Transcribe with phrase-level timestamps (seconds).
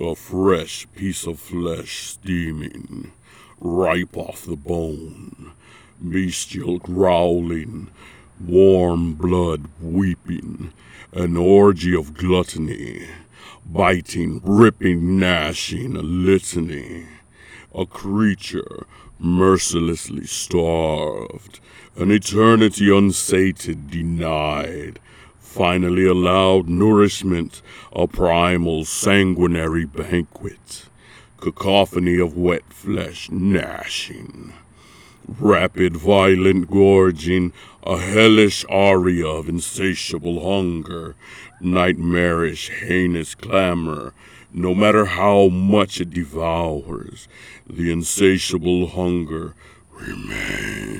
[0.00, 3.12] A fresh piece of flesh steaming,
[3.60, 5.52] ripe off the bone,
[6.02, 7.90] bestial growling,
[8.44, 10.72] warm blood weeping,
[11.12, 13.06] an orgy of gluttony,
[13.64, 17.06] biting, ripping, gnashing, a litany.
[17.72, 18.86] A creature
[19.20, 21.60] mercilessly starved,
[21.94, 24.98] an eternity unsated denied,
[25.44, 30.86] finally allowed nourishment, a primal sanguinary banquet,
[31.40, 34.52] cacophony of wet flesh gnashing,
[35.38, 37.52] rapid violent gorging,
[37.84, 41.14] a hellish aria of insatiable hunger,
[41.60, 44.12] nightmarish heinous clamor,
[44.52, 47.28] no matter how much it devours,
[47.68, 49.54] the insatiable hunger
[49.92, 50.93] remains.